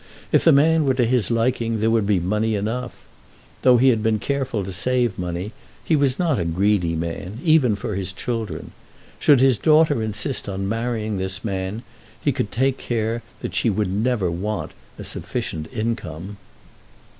If 0.31 0.43
the 0.43 0.51
man 0.51 0.85
were 0.87 0.95
to 0.95 1.05
his 1.05 1.29
liking 1.29 1.79
there 1.79 1.91
would 1.91 2.07
be 2.07 2.19
money 2.19 2.55
enough. 2.55 3.05
Though 3.61 3.77
he 3.77 3.89
had 3.89 4.01
been 4.01 4.17
careful 4.17 4.63
to 4.65 4.71
save 4.73 5.15
money, 5.19 5.51
he 5.85 5.95
was 5.95 6.17
not 6.17 6.39
a 6.39 6.45
greedy 6.45 6.95
man, 6.95 7.37
even 7.43 7.75
for 7.75 7.93
his 7.93 8.11
children. 8.11 8.71
Should 9.19 9.41
his 9.41 9.59
daughter 9.59 10.01
insist 10.01 10.49
on 10.49 10.67
marrying 10.67 11.17
this 11.17 11.45
man 11.45 11.83
he 12.19 12.31
could 12.31 12.51
take 12.51 12.79
care 12.79 13.21
that 13.43 13.53
she 13.53 13.69
should 13.71 13.91
never 13.91 14.31
want 14.31 14.71
a 14.97 15.03
sufficient 15.03 15.71
income. 15.71 16.37